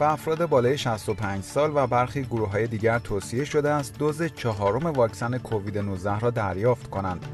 به 0.00 0.12
افراد 0.12 0.46
بالای 0.46 0.78
65 0.78 1.44
سال 1.44 1.72
و 1.74 1.86
برخی 1.86 2.22
گروه 2.22 2.50
های 2.50 2.66
دیگر 2.66 2.98
توصیه 2.98 3.44
شده 3.44 3.70
است 3.70 3.98
دوز 3.98 4.22
چهارم 4.22 4.86
واکسن 4.86 5.38
کووید 5.38 5.78
19 5.78 6.18
را 6.18 6.30
دریافت 6.30 6.90
کنند. 6.90 7.26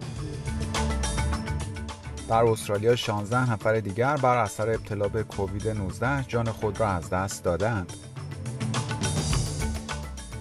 در 2.29 2.45
استرالیا 2.45 2.97
16 2.97 3.53
نفر 3.53 3.81
دیگر 3.81 4.17
بر 4.17 4.37
اثر 4.37 4.71
ابتلا 4.71 5.09
به 5.09 5.23
کووید 5.23 5.69
19 5.69 6.25
جان 6.29 6.51
خود 6.51 6.81
را 6.81 6.89
از 6.89 7.11
دست 7.11 7.45
دادند. 7.45 7.93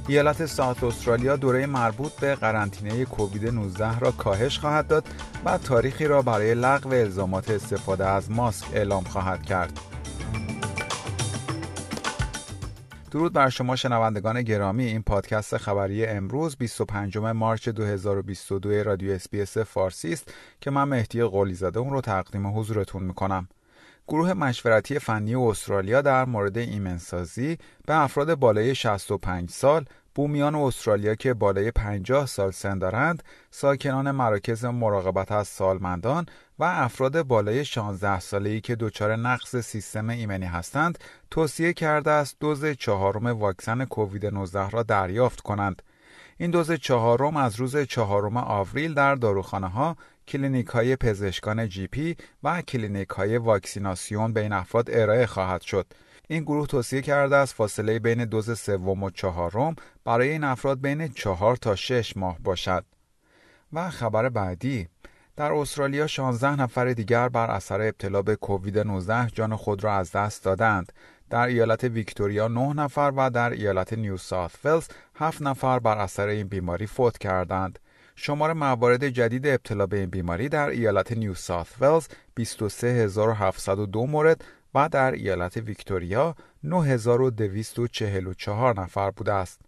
ایالت 0.08 0.46
ساعت 0.46 0.84
استرالیا 0.84 1.36
دوره 1.36 1.66
مربوط 1.66 2.12
به 2.12 2.36
قرنطینه 2.36 3.06
کووید 3.06 3.48
19 3.48 4.00
را 4.00 4.12
کاهش 4.12 4.60
خواهد 4.60 4.88
داد 4.88 5.06
و 5.46 5.58
تاریخی 5.58 6.08
را 6.08 6.22
برای 6.22 6.54
لغو 6.54 6.90
الزامات 6.90 7.50
استفاده 7.50 8.06
از 8.06 8.32
ماسک 8.32 8.66
اعلام 8.74 9.04
خواهد 9.04 9.44
کرد. 9.44 9.95
درود 13.16 13.34
بر 13.34 13.50
شما 13.50 13.76
شنوندگان 13.76 14.42
گرامی 14.42 14.84
این 14.84 15.02
پادکست 15.02 15.58
خبری 15.58 16.06
امروز 16.06 16.56
25 16.56 17.18
March 17.18 17.70
2022 17.70 18.84
رادیو 18.84 19.12
SBS 19.12 19.58
فارسی 19.58 20.14
است 20.14 20.34
که 20.62 20.72
من 20.72 20.84
مهدی 20.84 21.24
قلی 21.24 21.54
زاده 21.54 21.80
اون 21.80 21.94
رو 21.94 22.02
تقدیم 22.02 22.60
حضورتون 22.60 23.04
می‌کنم. 23.04 23.48
گروه 24.08 24.34
مشورتی 24.34 25.00
فنی 25.00 25.36
استرالیا 25.36 26.02
در 26.02 26.26
مورد 26.26 26.58
ایمنسازی 26.58 27.58
به 27.88 27.96
افراد 27.96 28.36
بالای 28.36 28.76
65 28.76 29.50
سال 29.50 29.86
بومیان 30.16 30.56
استرالیا 30.56 31.16
که 31.16 31.34
بالای 31.34 31.72
50 31.72 32.26
سال 32.26 32.52
سن 32.52 32.80
دارند، 32.80 33.24
ساکنان 33.52 34.12
مراکز 34.12 34.66
مراقبت 34.66 35.32
از 35.32 35.48
سالمندان 35.48 36.26
و 36.60 36.64
افراد 36.64 37.22
بالای 37.22 37.66
16 37.66 38.20
ساله‌ای 38.20 38.62
که 38.62 38.76
دچار 38.76 39.16
نقص 39.16 39.56
سیستم 39.56 40.10
ایمنی 40.10 40.46
هستند، 40.46 41.00
توصیه 41.32 41.74
کرده 41.74 42.12
است 42.12 42.38
دوز 42.40 42.66
چهارم 42.66 43.26
واکسن 43.26 43.86
کووید 43.86 44.26
19 44.26 44.70
را 44.70 44.84
دریافت 44.84 45.42
کنند. 45.42 45.82
این 46.38 46.52
دوز 46.52 46.72
چهارم 46.72 47.38
از 47.38 47.56
روز 47.56 47.78
چهارم 47.78 48.38
آوریل 48.38 48.94
در 48.94 49.16
داروخانه 49.16 49.68
ها، 49.68 49.96
کلینیک 50.28 50.68
های 50.68 50.96
پزشکان 50.96 51.70
GP 51.70 52.16
و 52.44 52.62
کلینیک 52.62 53.10
های 53.10 53.38
واکسیناسیون 53.38 54.34
به 54.34 54.42
این 54.42 54.54
افراد 54.54 54.90
ارائه 54.92 55.26
خواهد 55.26 55.62
شد. 55.62 55.86
این 56.28 56.44
گروه 56.44 56.68
توصیه 56.68 57.02
کرده 57.02 57.36
است 57.36 57.54
فاصله 57.54 58.00
بین 58.00 58.26
دوز 58.26 58.60
سوم 58.60 59.04
و 59.04 59.10
چهارم 59.10 59.76
برای 60.06 60.30
این 60.30 60.44
افراد 60.44 60.82
بین 60.82 61.08
چهار 61.08 61.56
تا 61.56 61.76
شش 61.76 62.18
ماه 62.18 62.40
باشد. 62.40 62.86
و 63.74 63.90
خبر 63.90 64.30
بعدی 64.30 64.88
در 65.36 65.52
استرالیا 65.52 66.08
16 66.08 66.56
نفر 66.56 66.94
دیگر 66.94 67.30
بر 67.30 67.52
اثر 67.52 67.82
ابتلا 67.82 68.22
به 68.22 68.36
کووید 68.36 68.80
19 68.80 69.28
جان 69.28 69.56
خود 69.56 69.84
را 69.84 69.94
از 69.94 70.12
دست 70.12 70.44
دادند. 70.44 70.92
در 71.30 71.48
ایالت 71.48 71.84
ویکتوریا 71.84 72.48
9 72.48 72.74
نفر 72.74 73.14
و 73.16 73.30
در 73.30 73.50
ایالت 73.50 73.94
نیو 73.94 74.18
ساوت 74.18 74.66
ولز 74.66 74.88
7 75.16 75.42
نفر 75.42 75.80
بر 75.80 75.98
اثر 75.98 76.28
این 76.28 76.48
بیماری 76.48 76.88
فوت 76.88 77.18
کردند. 77.18 77.80
شمار 78.16 78.54
موارد 78.54 79.10
جدید 79.10 79.48
ابتلا 79.48 79.86
به 79.86 79.98
این 79.98 80.10
بیماری 80.10 80.50
در 80.50 80.70
ایالت 80.70 81.12
نیو 81.12 81.34
ساوت 81.34 81.82
ولز 81.82 82.08
23702 82.36 84.08
مورد 84.08 84.44
و 84.76 84.90
در 84.90 85.12
ایالت 85.12 85.58
ویکتوریا 85.58 86.36
9244 86.64 88.82
نفر 88.82 89.12
بوده 89.12 89.34
است. 89.34 89.62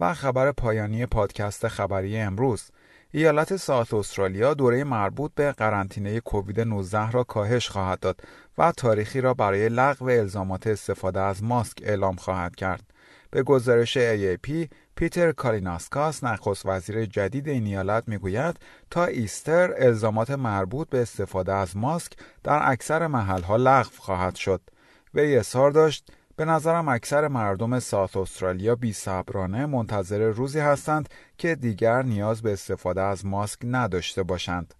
و 0.00 0.14
خبر 0.14 0.52
پایانی 0.52 1.06
پادکست 1.06 1.68
خبری 1.68 2.18
امروز 2.18 2.70
ایالت 3.10 3.56
ساعت 3.56 3.94
استرالیا 3.94 4.54
دوره 4.54 4.84
مربوط 4.84 5.32
به 5.34 5.52
قرنطینه 5.52 6.20
کووید 6.20 6.60
19 6.60 7.10
را 7.10 7.24
کاهش 7.24 7.68
خواهد 7.68 8.00
داد 8.00 8.20
و 8.58 8.72
تاریخی 8.72 9.20
را 9.20 9.34
برای 9.34 9.68
لغو 9.68 10.08
الزامات 10.08 10.66
استفاده 10.66 11.20
از 11.20 11.42
ماسک 11.42 11.78
اعلام 11.82 12.16
خواهد 12.16 12.56
کرد. 12.56 12.91
به 13.32 13.42
گزارش 13.42 13.98
AAP 13.98 14.68
پیتر 14.96 15.32
کالیناسکاس 15.32 16.24
نخست 16.24 16.66
وزیر 16.66 17.06
جدید 17.06 17.48
این 17.48 17.66
ایالت 17.66 18.04
می‌گوید 18.08 18.56
تا 18.90 19.04
ایستر 19.04 19.74
الزامات 19.76 20.30
مربوط 20.30 20.88
به 20.88 21.02
استفاده 21.02 21.52
از 21.52 21.76
ماسک 21.76 22.12
در 22.44 22.60
اکثر 22.62 23.06
محلها 23.06 23.56
لغو 23.56 23.90
خواهد 23.98 24.34
شد. 24.34 24.60
وی 25.14 25.36
اظهار 25.36 25.70
داشت 25.70 26.12
به 26.36 26.44
نظرم 26.44 26.88
اکثر 26.88 27.28
مردم 27.28 27.78
ساعت 27.78 28.16
استرالیا 28.16 28.74
بی 28.74 28.92
صبرانه 28.92 29.66
منتظر 29.66 30.18
روزی 30.18 30.60
هستند 30.60 31.08
که 31.38 31.54
دیگر 31.54 32.02
نیاز 32.02 32.42
به 32.42 32.52
استفاده 32.52 33.00
از 33.00 33.26
ماسک 33.26 33.60
نداشته 33.64 34.22
باشند. 34.22 34.74